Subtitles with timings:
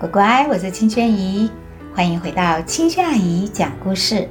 [0.00, 1.50] 乖乖，我是青萱姨，
[1.94, 4.26] 欢迎回到青萱阿姨讲故事。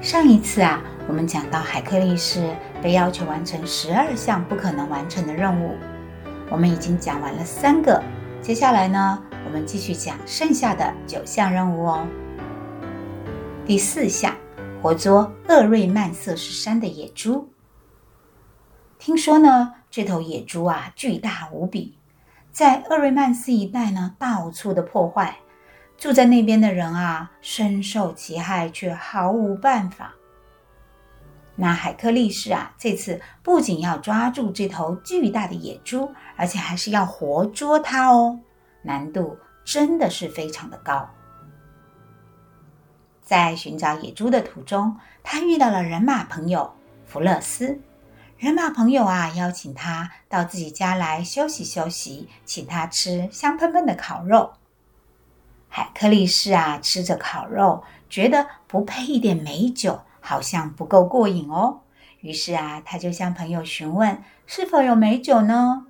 [0.00, 5.76] 上一次啊，我们讲到海克力士被要求完成十二项不可能完成的任务，
[6.50, 8.02] 我们已经讲完了三个，
[8.42, 12.04] 接下来呢，我们继续讲剩下的九项任务哦。
[13.64, 14.34] 第四项，
[14.82, 17.48] 活捉厄瑞曼瑟士山的野猪。
[18.98, 21.94] 听说呢，这头野猪啊，巨大无比。
[22.54, 25.34] 在厄瑞曼斯一带呢，到处的破坏，
[25.98, 30.14] 住在那边的人啊，深受其害，却毫无办法。
[31.56, 38.38] 那海克力士啊，这次不仅要抓住这头巨大的野猪，而且还是要活捉它哦，
[38.82, 41.10] 难度真的是非常的高。
[43.20, 46.72] 在寻找野猪的途中，他遇到了人马朋友
[47.04, 47.76] 弗勒斯。
[48.36, 54.54] 人马朋友啊，邀请他到自己家来休息休息，请他吃香喷喷的烤肉。
[55.68, 61.80] 海克力士啊，吃着烤肉，觉得不配一点美酒，好像不够过瘾哦。
[62.20, 65.86] 于是啊，他就向朋友询问是否有美酒呢？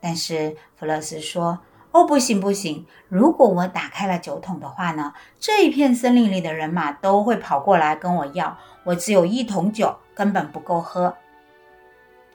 [0.00, 1.60] 但是弗勒斯说
[1.92, 11.16] ：“哦，不行不行，如果我打开了酒桶的话呢，这一片森林里的人马都会跑过来跟我要，我只有一桶酒，根本不够喝。”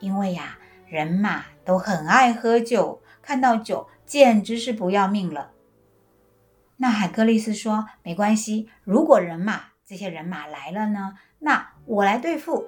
[0.01, 0.57] 因为呀，
[0.87, 5.51] 人马都很爱喝酒，看到酒简直是不要命了。
[6.77, 12.65] 那海克力斯说：“没关系，如果人马这些人马来了呢，那我来对付。”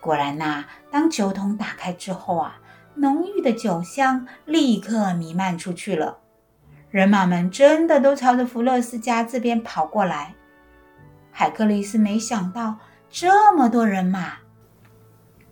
[0.00, 2.60] 果然呐，当酒桶打开之后啊，
[2.94, 6.18] 浓郁的酒香立刻弥漫出去了。
[6.90, 10.34] 人马们真的都朝着弗勒斯家这边跑过来。
[11.30, 12.76] 海克力斯没想到
[13.08, 14.38] 这么多人马。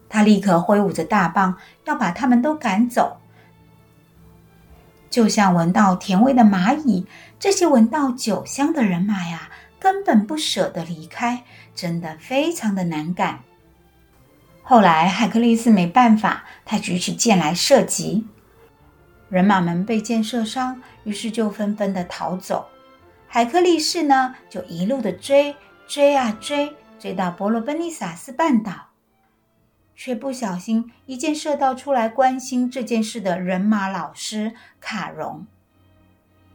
[0.08, 3.18] 他立刻挥舞着大棒，要把他们都赶走。
[5.10, 7.06] 就像闻到甜味的蚂蚁，
[7.38, 13.40] 这些闻到酒香的人马呀，根本不舍得离开，真的非常的难赶。
[14.62, 18.26] 后来海克力士没办法，他举起剑来射击，
[19.30, 22.66] 人马们被箭射伤，于是就纷纷的逃走。
[23.26, 28.87] 海克力士呢，就一路的追，追啊追，追到伯罗奔尼撒斯半岛。
[30.00, 35.44] 却不小心一箭射到出来关心这件事的人马老师卡戎。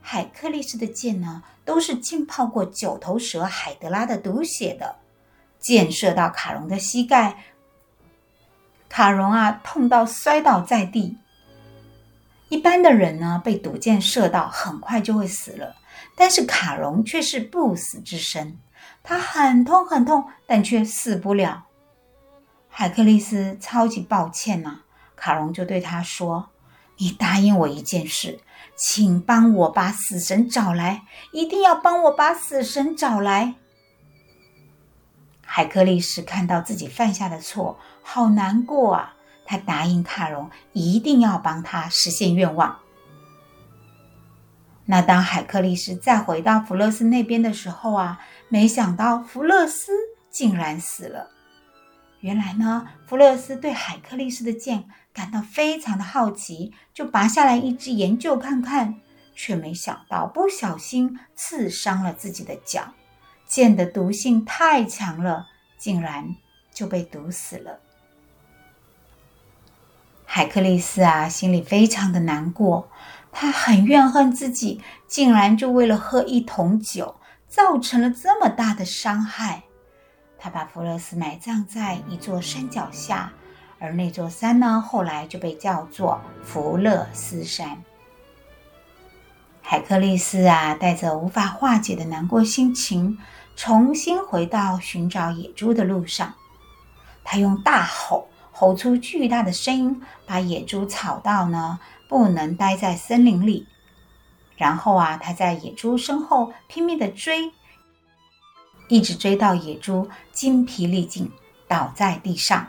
[0.01, 4.95] 海克力士的箭呢，都是浸泡过九头蛇海德拉的毒血的。
[5.59, 7.43] 箭射到卡戎的膝盖，
[8.87, 11.17] 卡戎啊，痛到摔倒在地。
[12.47, 15.75] 一般的人呢，被毒箭射到很快就会死了，
[16.15, 18.57] 但是卡戎却是不死之身，
[19.03, 21.65] 他很痛很痛，但却死不了。
[22.75, 24.79] 海克利斯超级抱歉呐、
[25.15, 26.49] 卡戎就对他说
[26.97, 28.39] ：“你答应我一件事，
[28.75, 33.53] 请帮我把死神找来，一定要帮我把死神找来。”
[35.45, 39.13] 海克利斯看到自己犯下的错，好难过啊！
[39.45, 42.79] 他答应卡戎一定要帮他实现愿望。
[44.85, 48.19] 那当海克利斯再回到弗勒斯那边的时候啊，
[48.49, 49.91] 没想到弗勒斯
[50.31, 51.29] 竟然死了。
[52.23, 58.95] 原来呢，弗勒斯对海克力士的剑感到非常的好奇，就拔下来一支研究看看，
[59.35, 62.93] 却没想到不小心刺伤了自己的脚。
[63.45, 65.47] 剑的毒性太强了，
[65.77, 66.33] 竟然
[66.73, 67.79] 就被毒死了。
[70.23, 72.89] 海克力斯啊，心里非常的难过，
[73.33, 74.79] 他很怨恨自己，
[75.09, 77.17] 竟然就为了喝一桶酒，
[77.49, 79.63] 造成了这么大的伤害。
[80.43, 83.31] 他把弗勒斯埋葬在一座山脚下，
[83.79, 87.81] 而那座山呢，后来就被叫做弗勒斯山。
[89.61, 93.17] 海克力斯啊，带着无法化解的难过心情，
[93.55, 96.33] 重新回到寻找野猪的路上。
[97.23, 101.79] 他用大吼吼出巨大的声音，把野猪吵到呢，
[102.09, 103.65] 不能待在森林里。
[104.57, 107.53] 然后啊，他在野猪身后拼命地追。
[108.93, 111.31] 一直追到野猪筋疲力尽，
[111.67, 112.67] 倒在地上，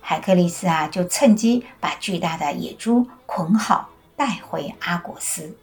[0.00, 5.56] 海克力斯啊，就趁机把巨大的野猪捆好，带回阿果斯。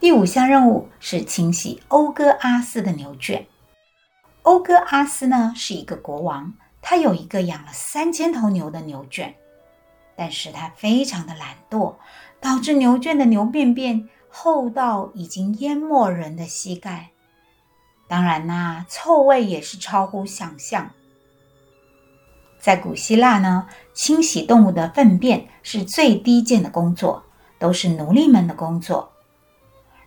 [0.00, 3.46] 第五项任务是清洗欧戈阿斯的牛圈。
[4.42, 9.32] 欧戈阿斯呢，是一个国王，他有一个养了三千头牛的牛圈，
[10.16, 11.94] 但是他非常的懒惰，
[12.40, 14.08] 导致牛圈的牛便便。
[14.30, 17.10] 厚到已经淹没人的膝盖，
[18.08, 20.90] 当然啦，臭味也是超乎想象。
[22.58, 27.24] 在古希腊呢，清洗动物的粪便是最低贱的工作，
[27.58, 29.12] 都是奴隶们的工作。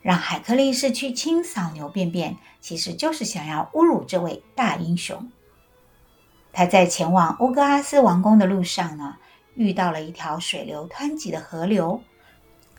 [0.02, 5.32] 让海克力士去清扫牛便便，其实就是想要侮辱这位大英雄。
[6.52, 9.16] 他在前往乌戈阿斯王宫的路上呢，
[9.56, 12.02] 遇到了一条水流湍急的河流，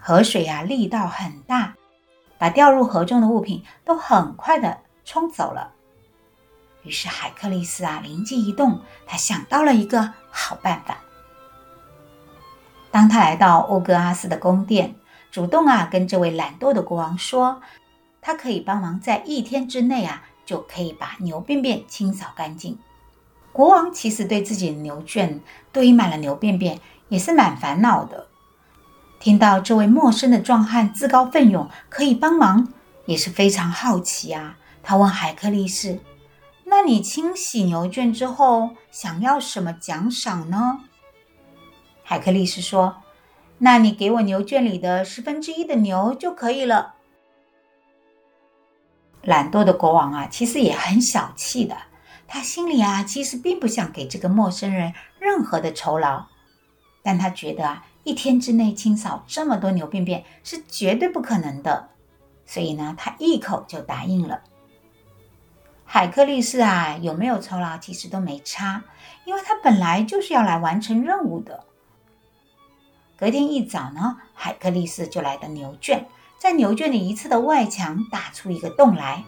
[0.06, 1.76] 河水啊力道很大，
[2.36, 5.72] 把掉入河中的物品都很快的冲走了。
[6.82, 10.98] 于是海克力斯啊灵机一动，他想到了一个好办法。
[12.90, 14.94] 当他来到欧格阿斯的宫殿，
[15.30, 17.62] 主动啊跟这位懒惰的国王说，
[18.20, 22.78] 他可以帮忙在一天之内啊就可以把牛便便清扫干净。
[23.54, 25.40] 国王其实对自己的牛圈
[25.72, 26.78] 堆满了牛便便
[27.08, 28.28] 也是蛮烦恼的。
[29.24, 32.70] 听到这位陌生的壮汉自告奋勇可以帮忙，
[33.06, 34.58] 也是非常好奇啊。
[34.82, 35.98] 他问海克力士。
[36.64, 40.80] 那你清洗牛圈之后，想要什么奖赏呢？
[42.02, 42.96] 海克力士说
[43.56, 46.96] ：“那你给我牛圈里的十分之一的牛就可以了。”
[49.24, 51.74] 懒惰的国王啊，其实也很小气的，
[52.28, 56.26] 他心里啊，其实并不想给这个陌生人任何的酬劳，
[57.02, 61.88] 但他觉得啊，一天之内清扫这么多牛便便是绝对不可能的，
[62.46, 64.42] 所以呢，他一口就答应了。
[65.86, 68.84] 海克力士啊，有没有酬劳其实都没差，
[69.24, 71.64] 因为他本来就是要来完成任务的。
[73.16, 76.06] 隔天一早呢，海克力士就来到牛圈，
[76.38, 79.24] 在牛圈的一侧的外墙打出一个洞来，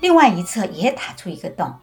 [0.00, 1.74] 另外一侧也打出一个洞。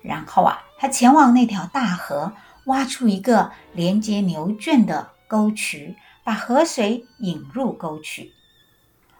[0.00, 2.32] 然后啊，他前往那条大河，
[2.66, 8.34] 挖出一个连接牛圈的沟渠，把河水引入沟渠，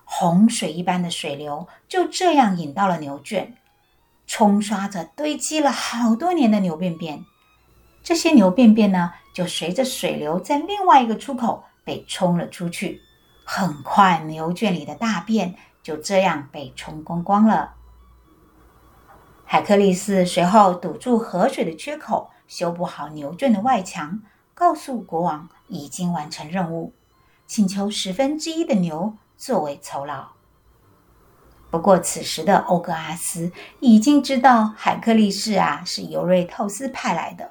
[0.04, 3.56] 洪水一般的水流就这样引到了牛圈。
[4.26, 7.24] 冲刷着堆积了好多年的牛便便，
[8.02, 13.00] 这些牛便便呢，就随着水流在另外一个出口被冲了出去。
[13.46, 17.76] 很快，牛圈里的大便就这样被冲光光了。
[19.46, 24.20] 海克力斯随后堵住河水的缺口，修补好牛圈的外墙，
[24.54, 26.92] 告诉国王已经完成任务，
[27.46, 30.28] 请求十分之一的牛作为酬劳。
[31.70, 33.50] 不过，此时的欧格阿斯
[33.80, 37.50] 已经知道海克力士啊是尤瑞透斯派来的，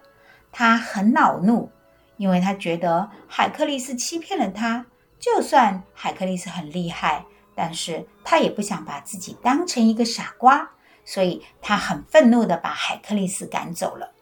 [0.51, 1.71] 他很恼怒，
[2.17, 4.85] 因为他觉得海克力斯欺骗了他。
[5.19, 7.25] 就算海克力斯很厉害，
[7.55, 10.69] 但是他也不想把自己当成一个傻瓜，
[11.03, 14.13] 所以他很愤怒地把海克力斯赶走了。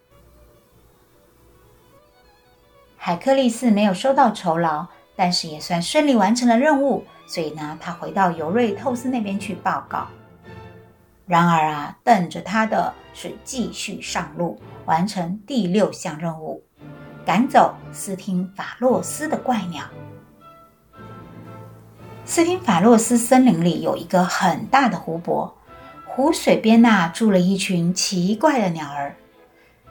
[3.02, 4.86] 海克力斯没有收到酬劳，
[5.16, 7.06] 但是也算顺利完成了任务。
[7.26, 10.06] 所以呢，他回到尤瑞透斯那边去报告。
[11.26, 16.62] 然而啊，等着他的是继续上路，完成第六项任务，
[17.26, 19.86] 赶走斯汀法洛斯的怪鸟。
[22.26, 25.56] 斯汀法洛斯森林里有一个很大的湖泊，
[26.06, 29.16] 湖水边呐住了一群奇怪的鸟儿。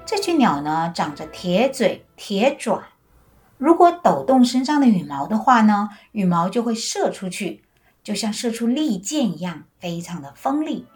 [0.04, 2.82] 这群鸟呢，长着铁嘴、铁爪。
[3.58, 7.64] 如果抖动身上的羽毛的话呢，羽毛就会射出去，
[8.04, 10.86] 就像射出利箭一样，非常的锋利。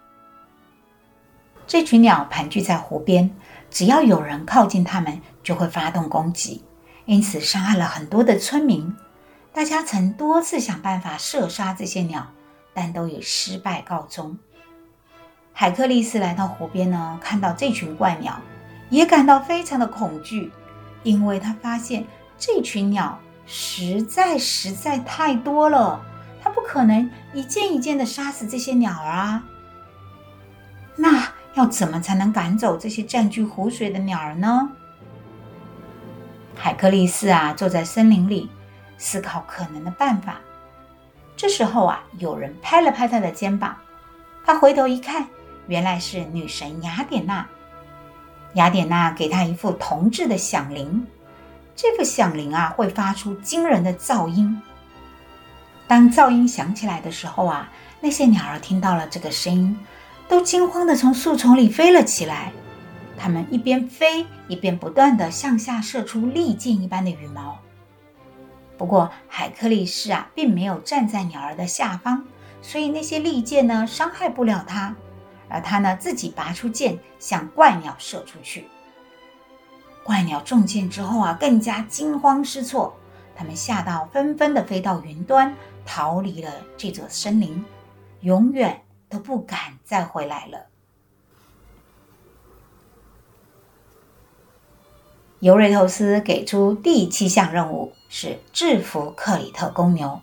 [1.67, 3.35] 这群鸟盘踞在湖边，
[3.69, 6.63] 只要有人靠近它们，就会发动攻击，
[7.05, 8.95] 因此伤害了很多的村民。
[9.53, 12.29] 大家曾多次想办法射杀这些鸟，
[12.73, 14.39] 但都以失败告终。
[15.53, 18.41] 海克利斯来到湖边呢，看到这群怪鸟，
[18.89, 20.53] 也感到非常的恐惧，
[21.03, 22.07] 因为他发现。
[22.45, 26.05] 这群鸟实在实在太多了，
[26.43, 29.45] 它不可能一件一件的杀死这些鸟儿啊。
[30.97, 34.69] 那要怎么才能赶走这些占据湖水的鸟儿呢？
[36.57, 38.51] 海克力斯啊，坐在森林里
[38.99, 40.41] 思考可能的办法。
[41.37, 43.77] 这时候啊，有人拍了拍他的肩膀，
[44.45, 45.29] 他回头一看，
[45.69, 47.47] 原来是女神雅典娜。
[48.55, 51.07] 雅典娜给他一副铜制的响铃。
[51.75, 54.61] 这个响铃啊，会发出惊人的噪音。
[55.87, 59.79] 当噪音响起来的时候啊，那些鸟儿听到了这个声音，
[60.29, 62.53] 都惊慌地从树丛里飞了起来。
[63.19, 67.59] 它们一边飞，一边不断地向下射出利箭一般的羽毛。
[68.77, 72.25] 不过，海克力士啊，并没有站在鸟儿的下方，
[72.61, 74.95] 所以那些利箭呢，伤害不了他。
[75.49, 78.67] 而他呢，自己拔出箭，向怪鸟射出去。
[80.05, 82.95] 怪鸟中箭之后啊，更加惊慌失措，
[83.35, 85.55] 他们吓到，纷纷的飞到云端，
[85.87, 87.65] 逃离了这座森林，
[88.21, 90.67] 永远都不敢再回来了。
[95.41, 100.21] 尤瑞透斯给出第七项任务，是制服克里特公牛。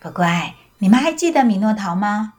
[0.00, 2.34] 乖乖，你们还记得米诺陶吗？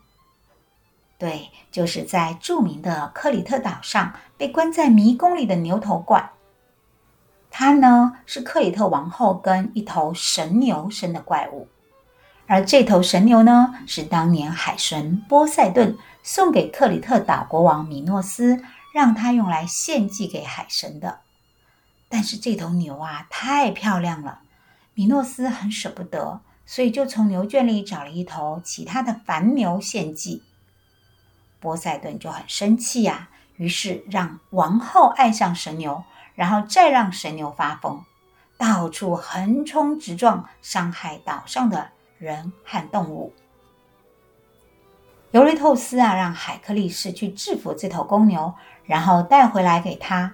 [1.24, 6.32] 对，就是在著名的克里特岛上被关在迷宫里的牛头怪。
[7.50, 11.70] 它呢，是克里特王后跟一头神牛生的怪物，
[12.46, 18.62] 而这头神牛呢，是当年海神波塞顿送给克里特岛国王米诺斯。
[18.94, 21.22] 让他用来献祭给海神的，
[22.10, 24.42] 但是这头牛啊太漂亮了，
[24.94, 30.44] 米诺斯很舍不得，所以就从牛圈里找了一头其他的凡牛献祭。
[31.64, 36.04] 波塞顿就很生气呀、于是让王后爱上神牛，
[36.36, 38.04] 然后再让神牛发疯，
[38.58, 43.34] 到处横冲直撞，伤害岛上的人和动物。
[45.32, 48.54] 尤瑞透斯啊，让海克力士去制服这头公牛。
[48.86, 50.34] 然后带回来给他。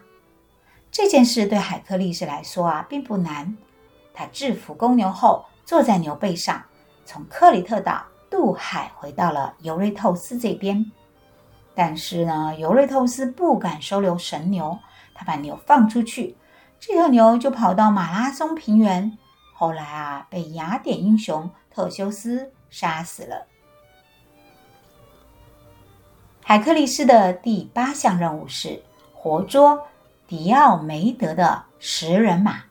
[0.90, 3.56] 这件事对海克力士来说啊，并不难。
[4.12, 6.64] 他制服公牛后，坐在牛背上，
[7.06, 10.84] 从克里特岛渡海回到了尤瑞透斯这边。
[11.82, 14.78] 但是呢，尤瑞透斯不敢收留神牛，
[15.14, 16.36] 他把牛放出去，
[16.78, 19.18] 这头牛就跑到马拉松平原。
[19.54, 23.48] 后来啊，被雅典英雄特修斯杀死了。
[26.44, 28.84] 海克力斯的第八项任务是
[29.14, 29.88] 活捉
[30.28, 32.64] 迪奥梅德的食人马。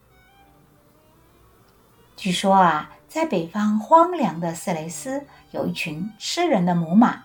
[2.14, 7.24] 据说啊，在北方荒凉的色雷斯有一群吃人的母马，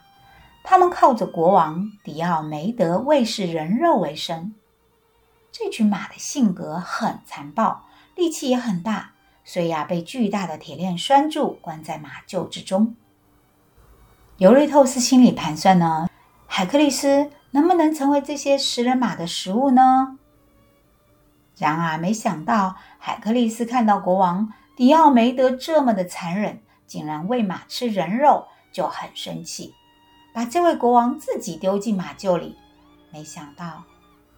[0.63, 4.55] 他们靠着国王迪奥梅德喂食人肉为生。
[5.51, 9.11] 这群马的性格很残暴，力气也很大，
[9.43, 12.95] 所以啊，被巨大的铁链拴住，关在马厩之中。
[14.37, 16.09] 尤瑞透斯心里盘算呢。
[16.47, 20.19] 海克力斯能不能成为这些食人马的食物呢？
[21.57, 29.73] 然而，没想到海克力斯看到国王迪奥梅德这么的残忍，竟然喂马吃人肉，就很生气，
[30.33, 32.57] 把这位国王自己丢进马厩里。
[33.11, 33.83] 没想到，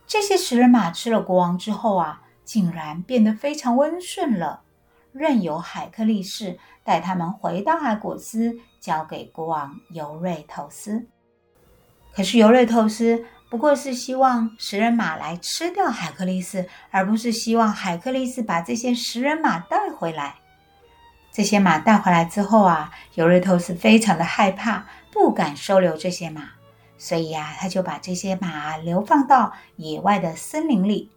[0.05, 4.61] 这些食人马吃了国王之后啊，竟然变得非常温顺了，
[5.13, 11.07] 任由海克力士带他们回到阿果斯，交给国王尤瑞透斯。
[12.13, 20.35] 可是尤瑞透斯不过是希望食人马来吃掉海克力士，而不是希望海克力士把这些食人马带回来。
[21.31, 26.41] 这些马带回来之后啊，尤瑞透斯非常的害怕，不敢收留这些马，
[26.97, 31.09] 所以呀，他就把这些马流放到野外的森林里。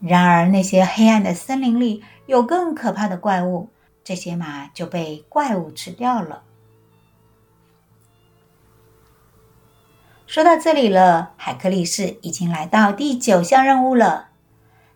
[0.00, 3.68] 然而，那些黑暗的森林里有更可怕的怪物，
[4.02, 6.42] 这些马就被怪物吃掉了。
[10.26, 14.30] 说到这里了，海克力士已经来到第九项任务了。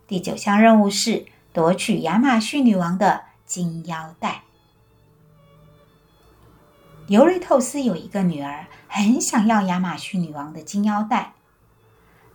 [0.07, 4.46] 第九项任务是夺取亚马逊女王的金腰带。
[7.09, 11.35] 尤瑞透斯有一个女儿，很想要亚马逊女王的金腰带。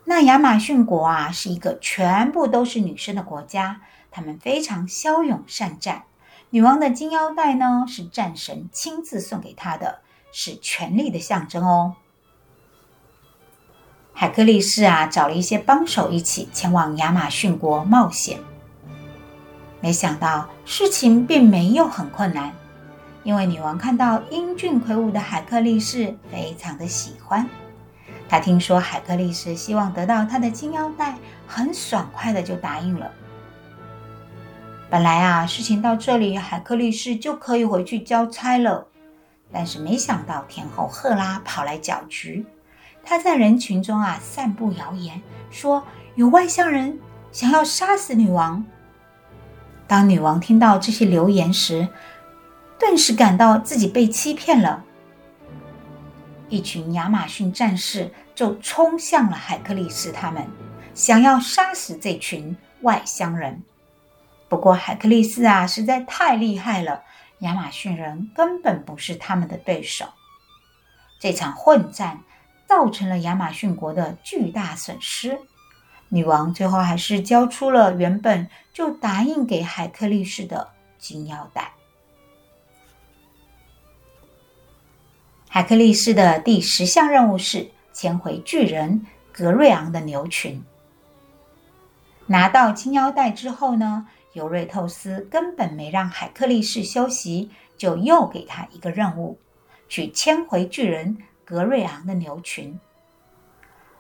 [0.06, 6.04] 那亚马逊国啊，是一个全部都是女生的国家，她们非常骁勇善战。
[6.52, 10.00] 女王的金腰带呢，是战神亲自送给她的，
[10.32, 11.96] 是权力的象征哦。
[14.14, 18.40] 海克力士啊，找了一些帮手一起前往亚马逊国冒险。
[19.82, 22.54] 没想到事情并没有很困难，
[23.24, 27.48] 因为女王看到英俊魁梧的海克力士，非常的喜欢。
[28.28, 33.12] 她听说海克力士希望得到她的金腰带，很爽快的就答应了。
[34.90, 38.88] 本来啊，事情到这里，海克力士就可以回去交差了。
[39.54, 42.46] 但是没想到天后赫拉跑来搅局。
[43.04, 45.84] 她在人群中啊散布谣言，说
[46.16, 47.00] 有外乡人
[47.32, 48.66] 想要杀死女王。
[49.88, 51.88] 当女王听到这些流言时，
[52.82, 54.84] 顿时感到自己被欺骗了。
[56.50, 60.48] 一群亚马逊战士就冲向了海克力士他们，
[60.96, 63.62] 想要杀死这群外乡人。
[64.50, 67.04] 不过海克力士啊实在太厉害了，
[67.42, 70.08] 亚马逊人根本不是他们的对手。
[71.20, 72.22] 这场混战。
[72.68, 75.38] 造成了亚马逊国的巨大损失，
[76.08, 81.74] 女王最后还是交出了原本就答应给海克力士的金腰带。
[85.54, 90.64] 海克力士的第十项任务是牵回巨人格瑞昂的牛群。
[92.26, 99.38] 拿到金腰带之后呢，尤瑞透斯根本没让海克力士休息，就又给他一个任务，
[99.90, 101.18] 去牵回巨人。
[101.44, 102.80] 格瑞昂的牛群，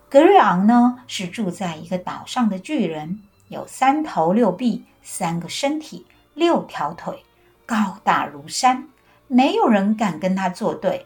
[0.07, 7.25] 格瑞昂呢，是住在一个岛上的巨人，有三头六臂，三个身体，六条腿，
[7.65, 8.87] 高大如山，
[9.27, 11.05] 没有人敢跟他作对。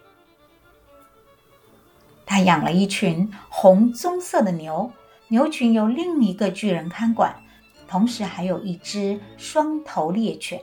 [2.25, 4.91] 他养了一群红棕色的牛，
[5.27, 7.35] 牛群由另一个巨人看管，
[7.87, 10.61] 同时还有一只双头猎犬。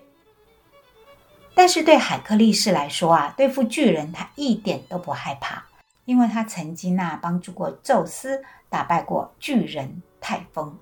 [1.54, 5.64] 但是对海克力士来说啊，对付巨人他一点都不害怕，
[6.04, 10.78] 因为他曾经啊帮助过宙斯打败过巨人泰丰。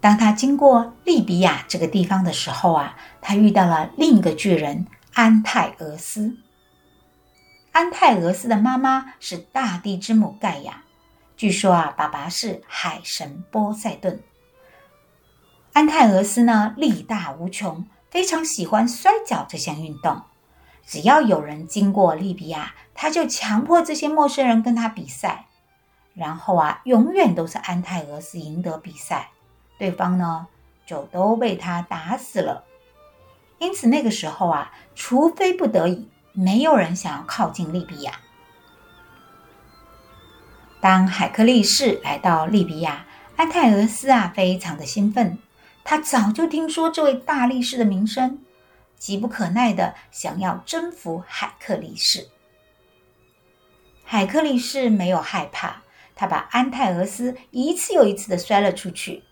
[0.00, 6.36] 当他经过利比亚这个地方的时候啊，他遇到了另一个巨人安泰俄斯。
[7.72, 10.84] 安泰俄斯的妈妈是大地之母盖亚，
[11.38, 14.22] 据说啊，爸爸是海神波塞顿。
[15.72, 20.20] 安泰俄斯呢，力大无穷，非常喜欢摔跤这项运动。
[20.86, 25.46] 只要有人经过利比亚，他就强迫这些陌生人跟他比赛。
[26.12, 29.30] 然后啊，永远都是安泰俄斯赢得比赛，
[29.78, 30.46] 对方呢
[30.84, 32.64] 就都被他打死了。
[33.58, 38.20] 因此那个时候啊，除非不得已，没有人想要靠近利比亚。
[40.80, 45.38] 当海克力士来到利比亚，安泰俄斯啊，非常的兴奋。
[45.84, 48.38] 他早就听说这位大力士的名声，
[48.96, 52.28] 急不可耐地想要征服海克力士。
[54.04, 55.82] 海克力士没有害怕，
[56.14, 59.22] 他把安泰俄斯一次又一次地摔了出去。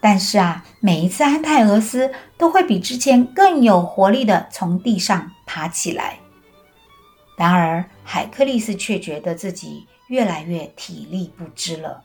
[0.00, 6.18] 但是啊，每一次安泰俄斯都会比之前更有活力地从地上爬起来。
[7.36, 12.04] 然而，海克力斯却觉得自己越来越体力不支了。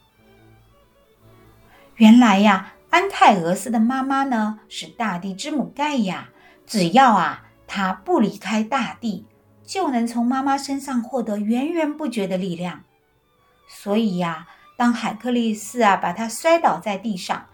[1.95, 2.74] 原来呀。
[2.91, 6.29] 安泰俄斯的妈妈呢，是大地之母盖亚。
[6.65, 9.27] 只要啊，她不离开大地，
[9.63, 12.83] 就能从妈妈身上获得源源不绝的力量。
[13.67, 17.46] 所以呀，当海克力斯啊把他摔倒在地上，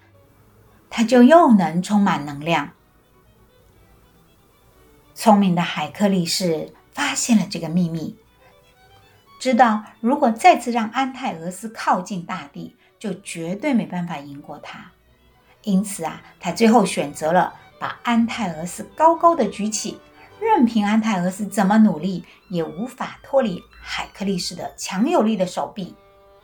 [0.89, 2.71] 他就又能充满能量。
[5.13, 8.17] 聪明的海克力士发现了这个秘密，
[9.37, 14.91] 知道如果再次让安泰俄斯靠近大地，就绝对没办法赢过他。
[15.63, 19.99] 因此啊，他最后选择了把安泰俄斯高高的举起，
[20.39, 25.93] 任凭安泰俄斯怎么努力，也无法脱离海克力士的强有力的手臂。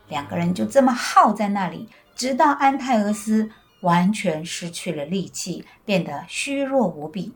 [0.10, 7.32] 两个人就这么耗在那里，直到安泰俄斯完全失去了力气，变得虚弱无比。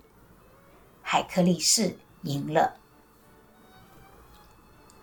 [1.01, 2.75] 海克力士赢了。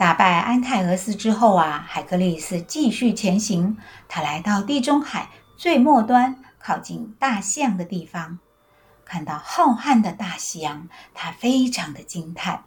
[0.02, 6.42] 打败安泰俄斯之后啊，海克力斯继续前行，他来到地中海最末端。
[6.58, 8.40] 靠近大西洋的地方，
[9.04, 12.64] 看到浩瀚的大西洋，他非常的惊叹。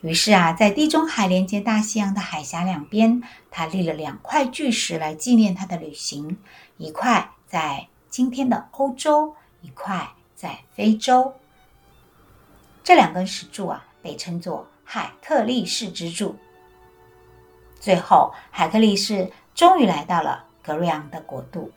[0.00, 6.38] 于是啊，在地中海连接大西洋的海峡两边，他立了两块巨石来纪念他的旅行：
[6.78, 11.34] 一块在今天的欧洲，一块在非洲。
[12.82, 16.36] 这两根石柱啊，被称作海特力士之柱。
[17.84, 21.70] 最后，海克力士终于来到了格瑞昂的国度。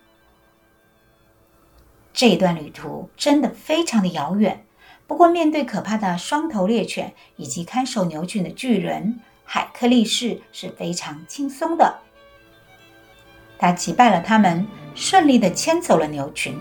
[2.13, 4.65] 这一段旅途真的非常的遥远，
[5.05, 11.99] 不过面对可怕的双头猎犬以及看守牛群的巨人，海克力士是非常轻松的。
[13.57, 14.65] 他击败了他们，
[14.95, 16.57] 顺利的牵走了牛群。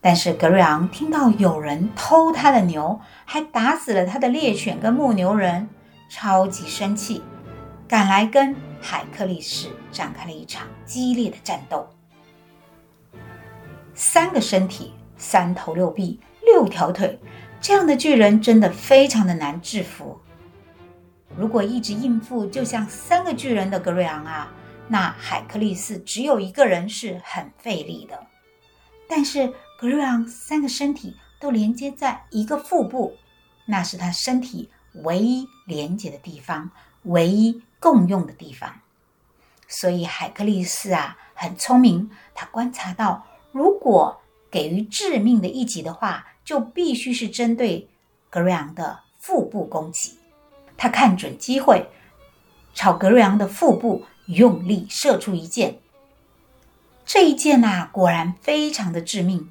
[0.00, 5.68] 但是格瑞昂听到有人偷他的牛，还打死了他的猎犬跟牧牛人，
[6.08, 7.24] 超级生气，
[7.92, 11.86] 赶来跟海克力士展开了一场激烈的战斗。
[13.92, 17.20] 三个身体，三头六臂，六条腿，
[17.60, 20.18] 这样的巨人真的非常的难制服。
[21.36, 24.50] 如果一直应付就像三个巨人的格瑞昂啊，
[24.88, 28.18] 那海克力士只有一个人是很费力的。
[29.06, 33.18] 但是格瑞昂三个身体都连接在一个腹部，
[33.66, 34.70] 那是他身体
[35.04, 36.70] 唯一连接的地方，
[37.02, 38.80] 唯一共用的地方。
[39.66, 43.26] 所以海克力斯啊很聪明，他观察到。
[43.50, 47.90] 如果给予致命的一击的话，就必须是针对
[48.30, 50.18] 格瑞昂的腹部攻击。
[50.76, 51.88] 他看准机会，
[52.72, 55.80] 朝格瑞昂的腹部用力射出一箭。
[57.04, 59.50] 这一箭呐、果然非常的致命。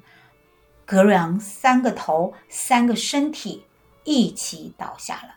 [0.84, 3.64] 格瑞昂三个头、三个身体
[4.04, 5.36] 一起倒下了。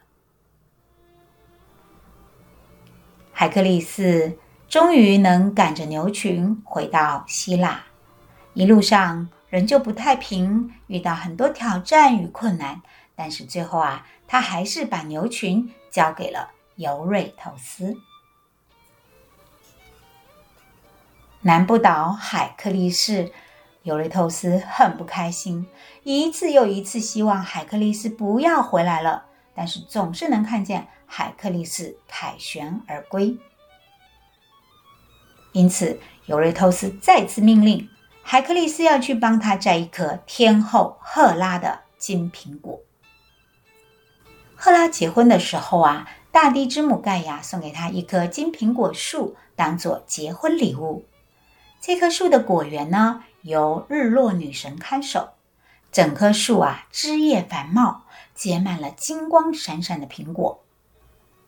[3.38, 4.38] 海克力斯
[4.70, 7.84] 终于能赶着牛群回到希腊。
[8.54, 12.82] 一路上仍旧不太平，遇到很多挑战与困难，
[13.14, 17.98] 但是最后啊，他还是把牛群交给了尤瑞透斯。
[21.42, 23.34] 难不倒海克力士，
[23.84, 25.68] 尤瑞透斯很不开心，
[26.04, 30.88] 一次又一次希望海克力士不要回来了，但是总是能看见
[31.18, 33.38] 海克力士凯旋而归。
[35.54, 37.90] 因此，尤瑞透斯再次命令
[38.22, 42.82] 海克力斯要去帮他摘一颗天后赫拉的金苹果。
[44.56, 51.06] 赫拉结婚的时候啊，大地之母盖亚送给他一棵金苹果树，当做结婚礼物。
[51.80, 55.30] 这棵树的果园呢，由日落女神看守。
[55.94, 60.65] 整棵树啊，枝叶繁茂，结满了金光闪闪的苹果。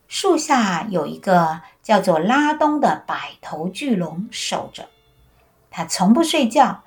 [0.08, 4.90] 树下有一个叫做拉东的百头巨龙守着，
[5.70, 6.84] 它从不睡觉。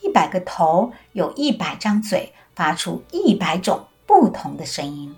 [0.00, 5.14] 一百个头，有一百张嘴，发出一百种不同的声音。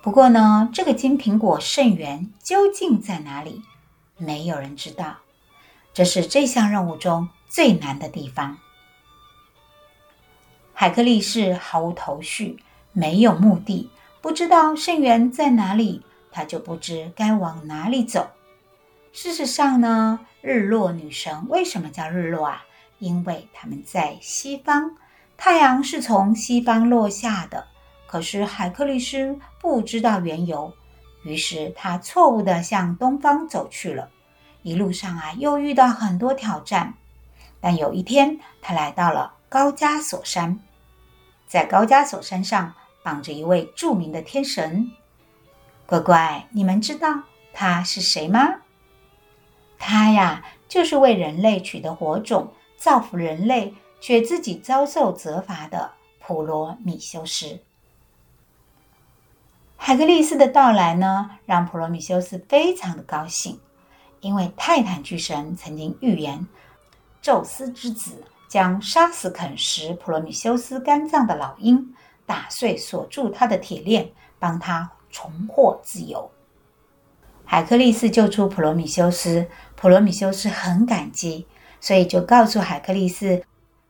[0.00, 3.62] 不过呢，这个金苹果圣园究竟在哪里？
[4.16, 5.16] 没有人知道。
[5.92, 8.58] 这是这项任务中最难的地方。
[10.72, 13.90] 海克力士毫无头绪，没有目的。
[14.20, 18.28] 不知道圣园在哪里，他就不知该往哪里走。
[19.12, 22.64] 事实上呢，日落女神为什么叫日落啊？
[22.98, 24.96] 因为他们在西方，
[25.36, 27.64] 太阳是从西方落下的。
[28.08, 30.72] 可是海克力斯不知道缘由，
[31.22, 34.08] 于是他错误地向东方走去了。
[34.62, 36.94] 一路上啊，又遇到很多挑战。
[37.60, 40.58] 但有一天，他来到了高加索山，
[41.46, 42.74] 在高加索山上。
[43.08, 44.92] 绑着一位著名的天神，
[45.86, 47.22] 乖乖，你们知道
[47.54, 48.56] 他是谁吗？
[49.78, 57.60] 他呀，就是为人类取得火种，造福人类，却自己遭受责罚的普罗米修斯。
[59.78, 63.58] 海格力斯的到来呢，让普罗米修斯非常的高兴，
[64.20, 66.46] 因为泰坦巨神曾经预言，
[67.22, 71.94] 宙斯之子将杀死啃食普罗米修斯肝脏的老鹰。
[72.28, 76.30] 打碎锁住他的铁链，帮他重获自由。
[77.46, 81.46] 海克力斯救出普罗米修斯，普罗米修斯很感激，
[81.80, 83.42] 所以就告诉海克力斯，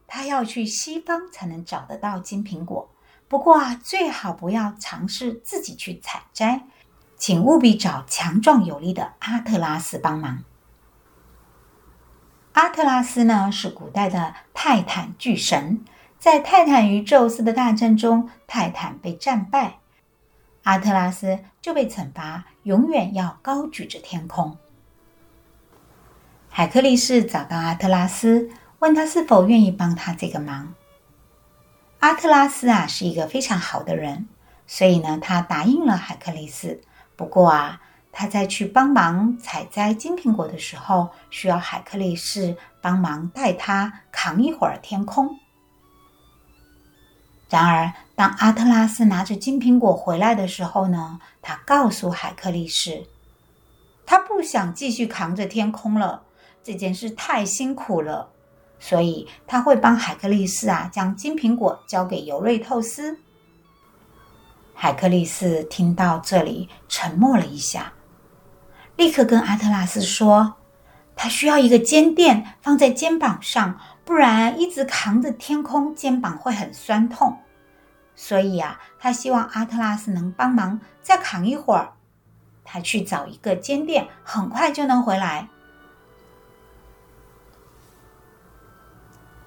[0.07, 2.89] 他要去西方才能找得到金苹果。
[3.27, 6.63] 不过啊，最好不要尝试自己去采摘，
[7.17, 10.45] 请务必找强壮有力的阿特拉斯帮忙。
[12.53, 15.85] 阿特拉斯呢，是古代的泰坦巨神。
[16.19, 19.79] 在泰坦与宙斯的大战中，泰坦被战败，
[20.65, 24.57] 阿特拉斯就被惩罚，永远要高举着天空。
[26.49, 28.51] 海克力士找到阿特拉斯，
[28.81, 30.75] 问他是否愿意帮他这个忙。
[32.01, 34.27] 阿特拉斯啊，是一个非常好的人，
[34.67, 36.81] 所以呢，他答应了海克力士。
[37.15, 45.39] 不过啊，他在去帮忙采摘金苹果的时候，需要海克力士帮忙带他扛一会儿天空。
[47.51, 53.07] 然而，当阿特拉斯拿着金苹果回来的时候呢，他告诉海克力士，
[54.05, 56.25] 他不想继续扛着天空了，
[56.63, 58.29] 这件事太辛苦了，
[58.79, 63.19] 所以他会帮海克力士啊将金苹果交给尤瑞透斯。
[64.75, 67.95] 海克力士听到这里，沉默了一下，
[68.97, 70.57] 立刻跟阿特拉斯说，
[71.17, 73.81] 他需要一个肩垫放在肩膀上。
[74.09, 77.37] 不然，一直扛着天空，肩膀会很酸痛。
[78.17, 81.93] 所以啊，他希望阿特拉斯能帮忙再扛一会儿。
[82.65, 85.51] 他去找一个肩垫，很快就能回来。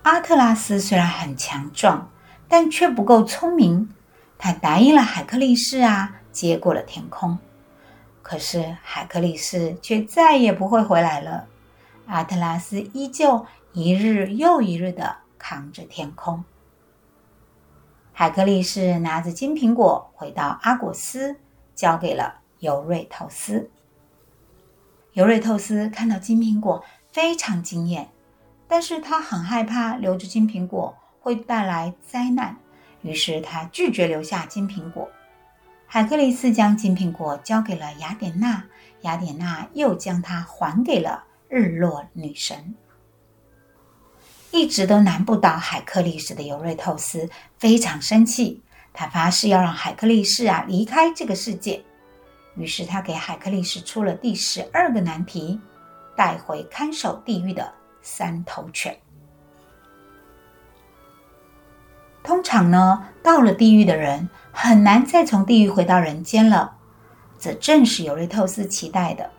[0.03, 2.11] 阿特拉斯虽然很强壮，
[2.47, 3.89] 但却不够聪明。
[4.37, 7.39] 他答应了海克力士啊，接过了天空。
[8.21, 11.47] 可是海克力士却再也不会回来了。
[12.05, 13.47] 阿特拉斯依旧。
[13.73, 16.43] 一日又一日的扛着天空，
[18.11, 21.37] 海格力士拿着金苹果回到阿果斯，
[21.73, 23.71] 交给了尤瑞透斯。
[25.13, 28.09] 尤瑞透斯看到金苹果非常惊艳，
[28.67, 32.57] 但是他很害怕留着金苹果会带来灾难，
[33.01, 35.09] 于是他拒绝留下金苹果。
[35.87, 38.65] 海格力士将金苹果交给了雅典娜，
[39.03, 42.75] 雅典娜又将它还给了日落女神。
[44.51, 48.61] 一直都难不倒海克力士的尤瑞透斯非常生气，
[48.93, 51.83] 他发誓要让海克力士啊离开这个世界。
[52.55, 55.59] 于是他给海克力士出了第十二个难题：
[56.17, 58.97] 带回看守地狱的三头犬。
[62.21, 66.77] 通常呢，到了地狱的人很难再从地狱回到人间了。
[67.39, 69.31] 这正是尤瑞透斯期待的。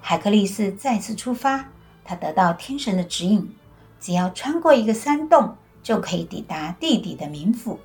[0.00, 1.70] 海克力斯再次出发，
[2.04, 3.56] 他得到天神的指引，
[4.04, 7.80] 只要穿过一个山洞，就可以抵达地底的冥府。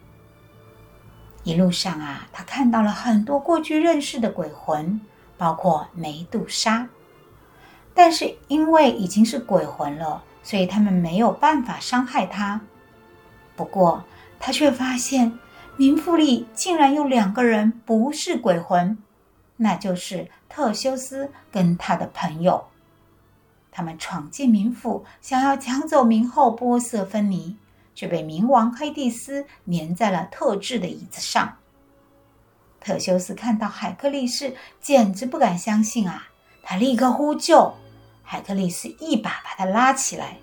[1.46, 5.00] 一路上啊，他看到了很多过去认识的鬼魂，
[5.38, 6.90] 包括梅杜莎。
[7.94, 12.60] 但是因为已经是鬼魂了，所以他们没有办法伤害他。
[13.56, 14.04] 不过
[14.42, 15.40] 他却发现，
[15.78, 18.98] 冥府里竟然有两个人不是鬼魂，
[19.56, 22.66] 那就是特修斯跟他的朋友。
[23.80, 27.56] 他们闯进冥府，想要抢走冥后波瑟芬妮，
[27.96, 31.56] 却被冥王黑帝斯粘在了特制的椅子上。
[32.82, 36.28] 特修斯看到海克力士，简直不敢相信啊！
[36.62, 37.74] 他立刻呼救，
[38.22, 40.40] 海克力士一把把他拉起来，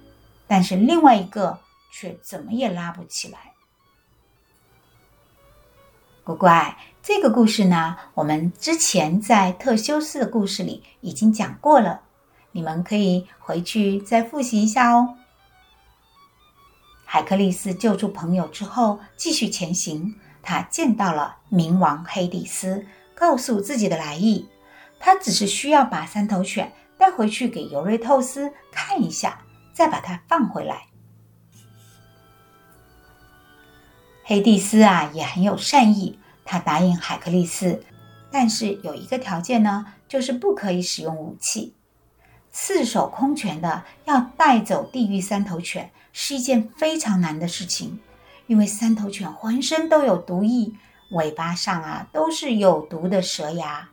[0.46, 1.58] 但是另外一个
[1.92, 3.52] 却怎么也拉不起来。
[6.24, 12.00] 乖乖，这个故事呢，我们之前在特修斯的故事里已经讲过了，
[12.56, 15.14] 你们可以回去再复习一下哦。
[17.04, 20.14] 海克力斯救助朋友之后，继续前行。
[20.42, 24.48] 他见到了冥王黑帝斯，告诉自己的来意，
[24.98, 29.42] 他只是需要把三头犬带回去给尤瑞透斯看一下，
[29.74, 30.86] 再把它放回来。
[34.24, 37.84] 黑帝斯啊，也很有善意，他答应海克力斯，
[38.30, 41.75] 但是有一个条件呢，就是不可以使用武器。
[42.58, 48.00] 赤手空拳的要带走地狱三头犬是一件非常难的事情，
[48.46, 50.72] 因为三头犬浑身都有毒液，
[51.10, 53.90] 尾巴上啊都是有毒的蛇牙。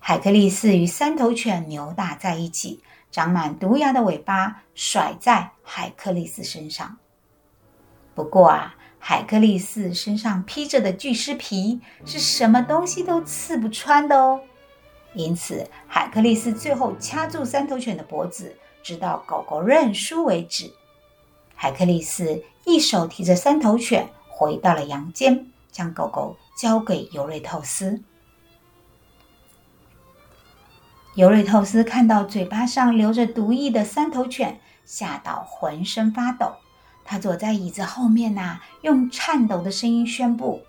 [0.00, 6.96] 海克力斯与三头犬扭打在一起，长满毒牙的尾巴甩在海克力斯身上。
[8.14, 14.40] 不过啊，海克力斯身上披着的巨狮皮是什么东西都刺不穿的哦。
[15.14, 20.72] 因此，海克力斯最后掐住三头犬的脖子，直到狗狗认输为止。
[21.54, 28.02] 海克力斯一手提着三头犬回到了阳间，将狗狗交给尤瑞透斯。
[31.14, 36.54] 尤瑞透斯看到嘴巴上流着毒液的三头犬，吓到浑身发抖。
[37.04, 40.62] 他坐在椅子后面呐、用颤抖的声音宣布：“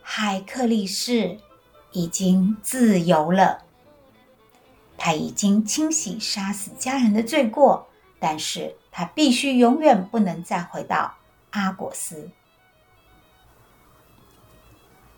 [0.00, 1.36] 海克力斯
[1.92, 3.65] 已经自由了。
[4.98, 7.86] 他已经清洗杀死家人的罪过，
[8.18, 11.14] 但是他必须永远不能再回到
[11.50, 12.30] 阿果斯。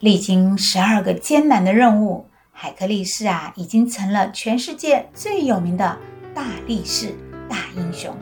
[0.01, 5.99] 历经十二个艰难的任务，海克力士啊，已经成了全世界最有名的
[6.35, 7.14] 大力士、
[7.49, 8.17] 大英雄。”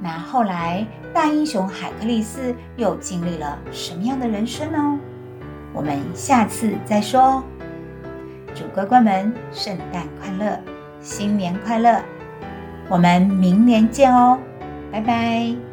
[0.00, 4.98] 那后来，大英雄海克力斯又经历了什么样的人生呢？
[5.74, 7.42] 我们下次再说。
[8.58, 10.58] 祝乖乖们圣诞快乐，
[11.00, 12.02] 新年快乐！
[12.88, 14.36] 我们明年见哦，
[14.90, 15.67] 拜拜。